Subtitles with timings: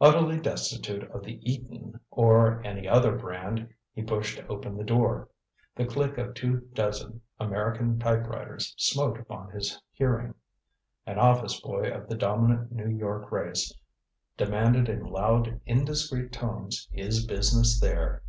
[0.00, 5.28] Utterly destitute of the Eton or any other brand, he pushed open the door.
[5.76, 10.34] The click of two dozen American typewriters smote upon his hearing.
[11.06, 13.72] An office boy of the dominant New York race
[14.36, 18.24] demanded in loud indiscreet tones his business there.